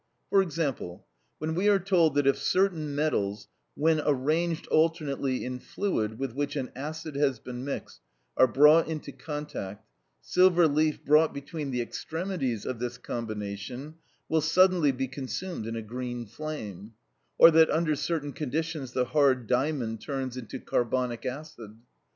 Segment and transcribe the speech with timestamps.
[0.31, 1.05] For example,
[1.37, 6.55] when we are told that if certain metals, when arranged alternately in fluid with which
[6.55, 8.01] an acid has been mixed,
[8.35, 9.85] are brought into contact,
[10.19, 13.93] silver leaf brought between the extremities of this combination
[14.27, 16.95] will suddenly be consumed in a green flame;
[17.37, 21.77] or that under certain conditions the hard diamond turns into carbonic acid.